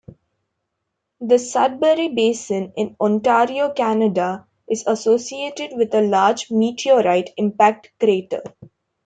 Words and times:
The 1.19 1.37
Sudbury 1.37 2.07
Basin 2.07 2.73
in 2.75 2.95
Ontario, 2.99 3.71
Canada, 3.71 4.47
is 4.67 4.85
associated 4.87 5.73
with 5.77 5.93
a 5.93 6.01
large 6.01 6.49
meteorite 6.49 7.29
impact 7.37 7.91
crater. 7.99 8.41